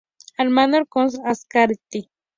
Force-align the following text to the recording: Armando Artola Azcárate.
Armando 0.39 0.77
Artola 0.79 1.21
Azcárate. 1.31 2.09